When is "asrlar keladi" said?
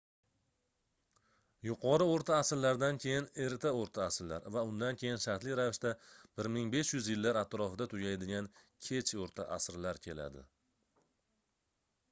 9.59-10.43